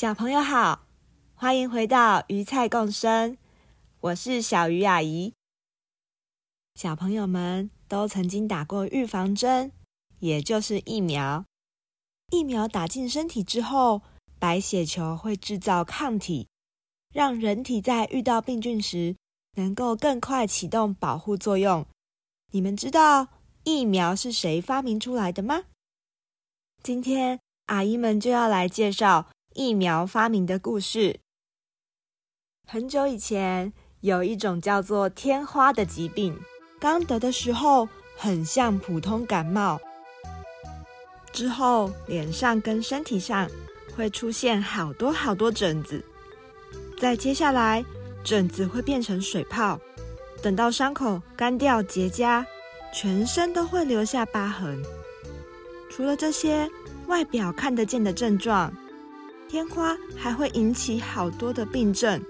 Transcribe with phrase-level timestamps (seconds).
[0.00, 0.86] 小朋友好，
[1.34, 3.36] 欢迎回到鱼菜共生，
[4.00, 5.34] 我是小鱼阿姨。
[6.74, 9.72] 小朋友们都曾经打过预防针，
[10.20, 11.44] 也就是疫苗。
[12.30, 14.00] 疫苗打进身体之后，
[14.38, 16.48] 白血球会制造抗体，
[17.12, 19.14] 让人体在遇到病菌时
[19.56, 21.86] 能够更快启动保护作用。
[22.52, 23.28] 你们知道
[23.64, 25.64] 疫苗是谁发明出来的吗？
[26.82, 29.28] 今天阿姨们就要来介绍。
[29.54, 31.18] 疫苗发明的故事。
[32.68, 36.38] 很久以前，有一种叫做天花的疾病，
[36.78, 39.80] 刚得的时候很像普通感冒，
[41.32, 43.50] 之后脸上跟身体上
[43.96, 46.04] 会出现好多好多疹子，
[46.96, 47.84] 再接下来
[48.22, 49.80] 疹子会变成水泡，
[50.40, 52.46] 等到伤口干掉结痂，
[52.94, 54.80] 全身都会留下疤痕。
[55.90, 56.70] 除了这些
[57.08, 58.72] 外表看得见的症状。
[59.50, 62.22] 天花还会引起好多的病症。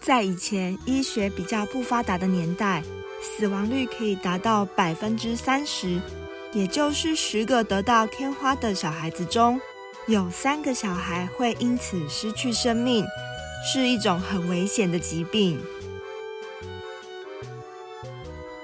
[0.00, 2.80] 在以前医学比较不发达的年代，
[3.20, 6.00] 死亡率可以达到百分之三十，
[6.52, 9.60] 也就是十个得到天花的小孩子中，
[10.06, 13.04] 有三个小孩会因此失去生命，
[13.66, 15.60] 是一种很危险的疾病。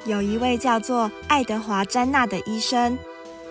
[0.04, 2.96] 有一位叫做爱德华·詹纳的医生，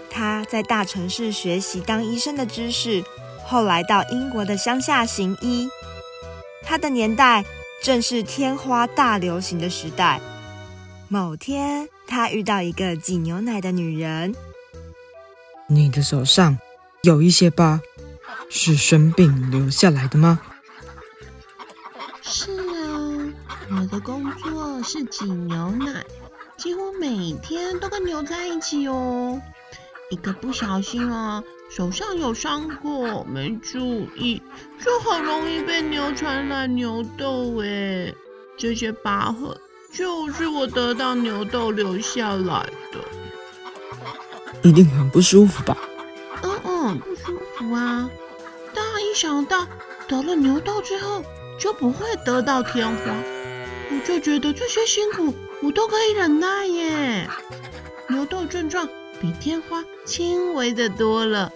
[0.09, 3.03] 他在大城市学习当医生的知识。
[3.49, 5.67] 后来到英国的乡下行医，
[6.61, 7.43] 他的年代
[7.81, 10.21] 正是天花大流行的时代。
[11.07, 14.35] 某天，他遇到一个挤牛奶的女人。
[15.65, 16.59] 你的手上
[17.01, 17.81] 有一些疤，
[18.51, 20.39] 是生病留下来的吗？
[22.21, 23.33] 是啊，
[23.71, 26.05] 我的工作是挤牛奶，
[26.55, 29.41] 几乎每天都跟牛在一起哦。
[30.11, 31.43] 一个不小心啊。
[31.69, 34.41] 手上有伤口，没注意，
[34.83, 37.61] 就很容易被牛传染牛痘。
[37.61, 38.13] 哎，
[38.57, 39.55] 这些疤痕
[39.93, 42.99] 就是我得到牛痘留下来的，
[44.63, 45.77] 一定很不舒服吧？
[46.41, 48.09] 嗯嗯，不舒服啊。
[48.73, 49.67] 但一想到
[50.07, 51.23] 得了牛痘之后
[51.59, 53.13] 就不会得到天花，
[53.91, 57.29] 我就觉得这些辛苦我都可以忍耐耶。
[58.07, 58.89] 牛痘症状
[59.21, 61.51] 比天花轻微的多了。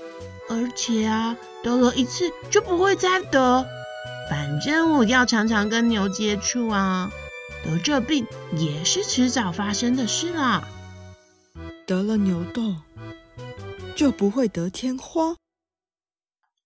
[0.53, 3.66] 而且啊，得了一次就不会再得。
[4.30, 7.12] 反正我要常常跟牛接触啊，
[7.66, 8.25] 得这病
[8.56, 10.68] 也是迟早发生的事啦。
[11.86, 12.75] 得了牛痘
[13.96, 15.36] 就不会得天花？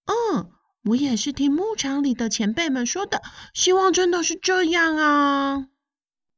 [0.05, 0.49] 嗯，
[0.85, 3.21] 我也是听牧场里的前辈们说的，
[3.53, 5.67] 希望真的是这样啊。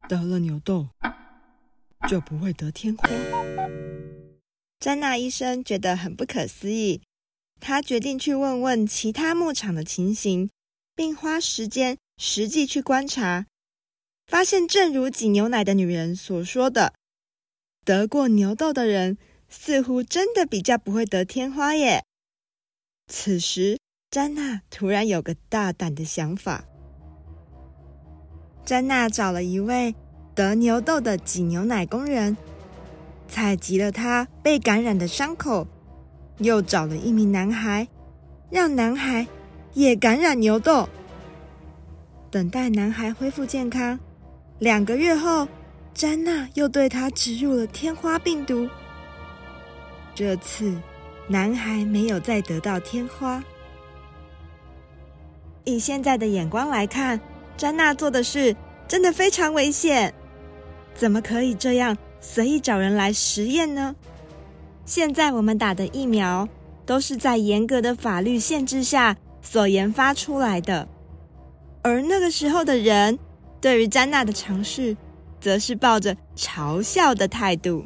[0.07, 0.87] 得了牛痘
[2.07, 3.09] 就不会得天花？
[4.79, 7.01] 詹娜医生觉得很不可思议。
[7.59, 10.49] 他决定去问问其他牧场的情形，
[10.95, 13.45] 并花时间实际去观察，
[14.27, 16.93] 发现正如挤牛奶的女人所说的，
[17.83, 19.17] 得过牛痘的人
[19.49, 22.03] 似乎真的比较不会得天花耶。
[23.07, 23.79] 此时，
[24.11, 26.65] 詹娜突然有个大胆的想法。
[28.65, 29.95] 詹娜找了一位
[30.35, 32.37] 得牛痘的挤牛奶工人，
[33.27, 35.67] 采集了他被感染的伤口。
[36.39, 37.87] 又找了一名男孩，
[38.49, 39.25] 让男孩
[39.73, 40.87] 也感染牛痘。
[42.31, 43.99] 等待男孩恢复健康，
[44.59, 45.47] 两个月后，
[45.93, 48.67] 詹娜又对他植入了天花病毒。
[50.13, 50.75] 这次，
[51.27, 53.43] 男孩没有再得到天花。
[55.65, 57.19] 以现在的眼光来看，
[57.57, 58.55] 詹娜做的事
[58.87, 60.13] 真的非常危险。
[60.95, 63.95] 怎么可以这样随意找人来实验呢？
[64.89, 66.49] 现在我们打的疫苗
[66.83, 70.87] 都是在严格的法律限制下所研发出来的，
[71.83, 73.19] 而那个时候的人
[73.61, 74.97] 对于詹娜的尝试，
[75.39, 77.85] 则是抱着嘲笑的态度。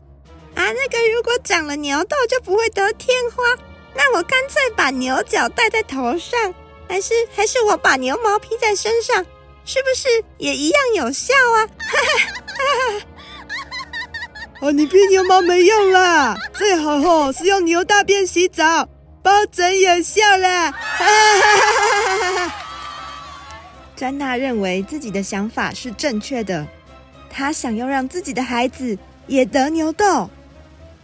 [0.55, 3.43] 啊，那个如果长了牛痘就不会得天花，
[3.93, 6.55] 那我干脆把牛角戴在头上，
[6.87, 9.17] 还是还是我把牛毛披在身上，
[9.65, 10.07] 是不是
[10.37, 11.67] 也一样有效啊？
[11.67, 13.05] 哈哈哈哈哈。
[14.63, 18.87] 哦，你披牛毛没用啦，最好吼是用牛大便洗澡，
[19.21, 20.71] 保证有效啦！
[20.71, 21.05] 哈
[22.47, 22.55] 哈
[23.93, 26.65] 詹娜认为自己的想法是正确的，
[27.29, 30.29] 她想要让自己的孩子也得牛痘。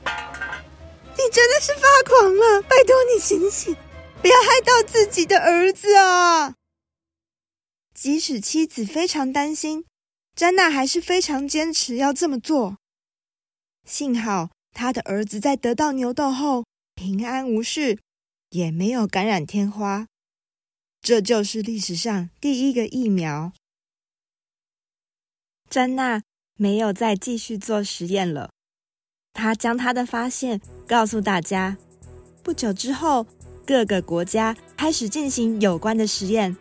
[0.05, 2.61] 你真的是发狂了！
[2.61, 3.75] 拜托你醒醒，
[4.21, 6.53] 不要害到自己的儿子啊！
[7.93, 9.83] 即使妻子非常担心，
[10.33, 12.77] 詹娜还是非常坚持要这么做。
[13.89, 16.63] 幸好他的儿子在得到牛痘后
[16.93, 17.97] 平安无事，
[18.51, 20.05] 也没有感染天花。
[21.01, 23.51] 这就是历史上第一个疫苗。
[25.67, 26.21] 詹娜
[26.55, 28.51] 没有再继续做实验了，
[29.33, 31.75] 她将她的发现告诉大家。
[32.43, 33.25] 不久之后，
[33.65, 36.55] 各个国家开始进行有关的实验，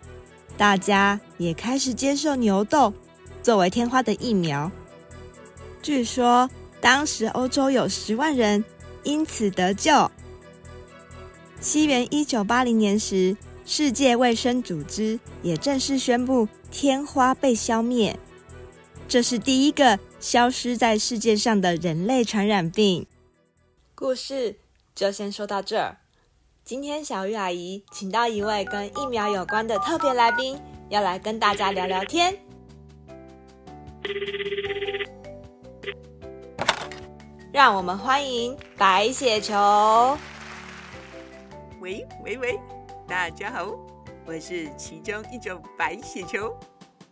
[0.57, 2.95] 大家也开始接受牛痘
[3.43, 4.73] 作为天花的疫苗。
[5.83, 6.49] 据说，
[6.81, 8.65] 当时欧洲有十万人
[9.03, 10.11] 因此得救。
[11.61, 13.37] 西元一九八零年时，
[13.67, 18.17] 世界卫生组织也正式宣布天花被消灭，
[19.09, 23.07] 这是第一个消失在世界上的人类传染病。
[23.95, 24.57] 故事
[24.95, 25.99] 就先说到这儿。
[26.65, 30.57] 今天小鱼阿姨请到一位跟疫苗有关的特别来宾，
[30.91, 32.39] 要来跟大家聊聊天。
[37.51, 39.55] 让我们欢迎白血球。
[41.81, 42.61] 喂喂喂！
[43.07, 43.75] 大家好，
[44.27, 46.55] 我是其中一种白血球。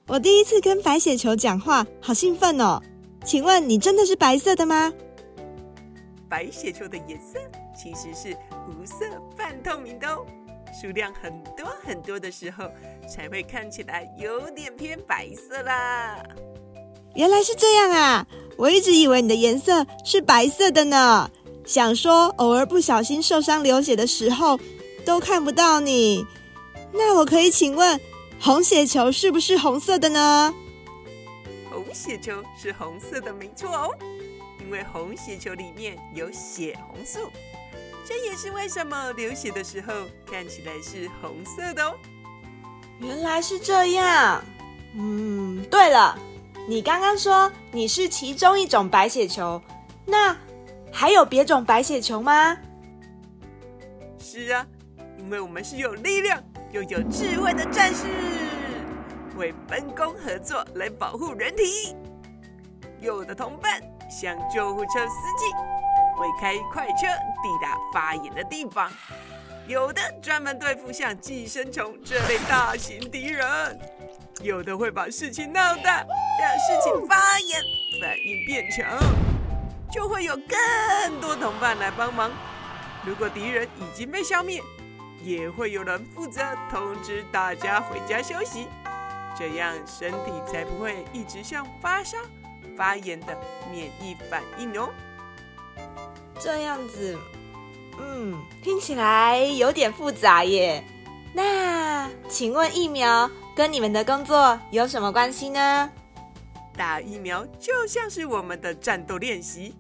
[0.07, 2.83] 我第一次跟白血球讲话，好兴奋哦！
[3.25, 4.93] 请问你真的是白色的吗？
[6.29, 7.39] 白血球的颜色
[7.75, 8.37] 其实是
[8.69, 9.07] 无色
[9.39, 10.27] 半透明的哦，
[10.71, 12.71] 数量很多很多的时候
[13.09, 16.23] 才会看起来有点偏白色啦。
[17.17, 18.27] 原来是这样啊！
[18.57, 21.29] 我一直以为你的颜色是白色的呢，
[21.65, 24.61] 想说偶尔不小心受伤流血的时候。
[25.07, 26.27] 都看不到你，
[26.93, 28.01] 那我可以请问，
[28.41, 30.53] 红血球是不是红色的呢？
[31.71, 33.95] 红血球是红色的，没错哦，
[34.61, 37.21] 因为红血球里面有血红素，
[38.05, 39.95] 这也是为什么流血的时候
[40.29, 41.95] 看起来是红色的哦。
[42.99, 44.43] 原来是这样。
[44.97, 46.19] 嗯，对了，
[46.69, 49.63] 你刚刚说你是其中一种白血球，
[50.05, 50.37] 那
[50.93, 52.57] 还有别种白血球吗？
[54.19, 54.67] 是啊。
[55.19, 56.41] 因为我们是有力量
[56.71, 58.07] 又有智慧的战士，
[59.37, 61.97] 会分工合作来保护人体。
[63.01, 65.51] 有的同伴像救护车司机，
[66.17, 67.07] 会开快车
[67.43, 68.89] 抵达发炎的地方；
[69.67, 73.45] 有的专门对付像寄生虫这类大型敌人；
[74.43, 76.05] 有的会把事情闹大，
[76.41, 77.61] 让事情发炎，
[78.01, 78.99] 反应变强，
[79.91, 82.31] 就会有更多同伴来帮忙。
[83.05, 84.63] 如果敌人已经被消灭，
[85.23, 88.67] 也会有人负责通知大家回家休息，
[89.39, 92.19] 这样身体才不会一直像发烧、
[92.77, 93.37] 发炎的
[93.73, 94.91] 免疫反应哦。
[96.39, 97.19] 这样子，
[97.99, 100.85] 嗯，听起来有点复杂耶。
[101.33, 105.91] 那请问疫苗跟你们的工作有什么关系呢？
[106.77, 109.75] 打疫苗就像是我们的战斗练习，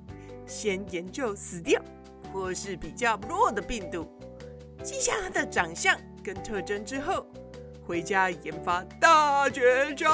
[0.46, 1.78] 先研究死掉
[2.32, 4.10] 或是比较弱的病毒。
[4.82, 5.94] 记下它的长相
[6.24, 7.26] 跟特征之后，
[7.86, 10.10] 回家研发大绝招。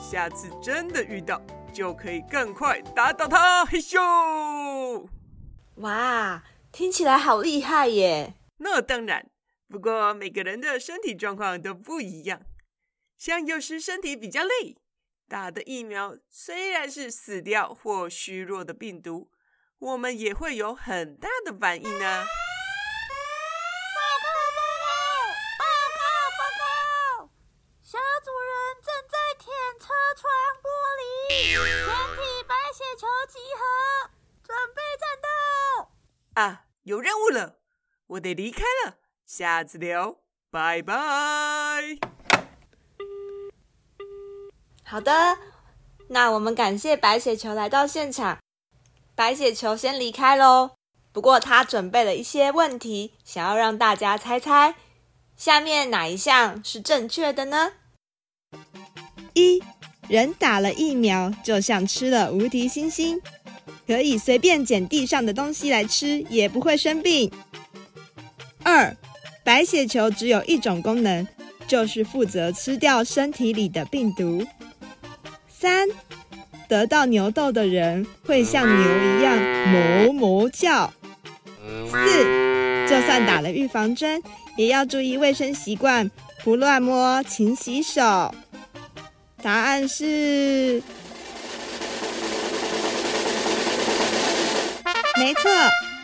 [0.00, 1.40] 下次真的遇到，
[1.72, 3.64] 就可以更快打倒它。
[3.64, 5.06] 嘿咻！
[5.76, 8.34] 哇，听起来好厉害耶！
[8.58, 9.24] 那当然，
[9.72, 12.42] 不过每个人的身体状况都不一样。
[13.16, 14.76] 像有时身体比较累，
[15.26, 19.30] 打的疫苗虽然是死掉或虚弱的病毒，
[19.78, 22.26] 我们也会有很大的反应呢。
[36.34, 37.60] 啊，有任务了，
[38.08, 38.98] 我得离开了，
[39.34, 40.16] 下次聊，
[40.50, 40.94] 拜拜。
[44.84, 45.38] 好的，
[46.08, 48.40] 那我们感谢白雪球来到现场，
[49.14, 50.72] 白雪球先离开喽。
[51.12, 54.74] 不过他准备了一些问题，想要让大家猜猜，
[55.34, 57.72] 下面哪一项是正确的呢？
[59.32, 59.62] 一，
[60.08, 63.18] 人打了疫苗，就像吃了无敌星星。
[63.86, 67.32] 可以随便捡地上的东西来吃，也不会生病。
[68.64, 68.94] 二，
[69.44, 71.26] 白血球只有一种功能，
[71.66, 74.46] 就是负责吃掉身体里的病毒。
[75.48, 75.88] 三，
[76.68, 79.36] 得到牛痘的人会像牛一样
[79.72, 80.92] 哞哞叫。
[81.90, 84.22] 四，就算打了预防针，
[84.56, 86.10] 也要注意卫生习惯，
[86.44, 88.34] 不乱摸，勤洗手。
[89.42, 90.82] 答案是，
[95.16, 95.50] 没错，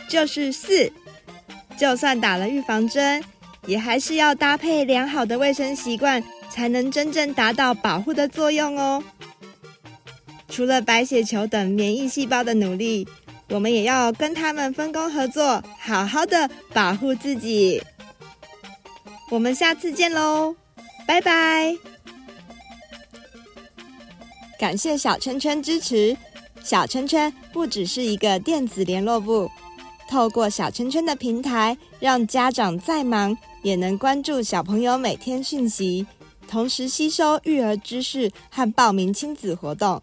[0.09, 0.92] 就是四。
[1.78, 3.23] 就算打了预防针，
[3.66, 9.02] 也还是要搭配良好的卫生习惯，才能真正达到保护的作用哦。
[10.49, 13.06] 除了白血球等免疫细胞的努力，
[13.50, 17.80] 我们也要跟他们分工合作，好好的保护自己。
[19.30, 20.56] 我们下次见喽，
[21.06, 21.76] 拜拜！
[24.58, 26.16] 感谢小圈圈支持。
[26.64, 29.49] 小圈圈不只是一个电子联络簿，
[30.08, 36.06] 透过小圈圈的平台，让家长再忙也能关注小朋友每天讯息，
[36.48, 40.00] 同时吸收育儿知识和报名亲子活动。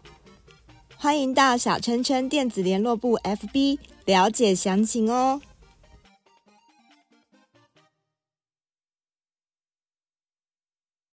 [0.96, 5.40] 欢迎到小圈圈电子联络部 FB 了解详情哦。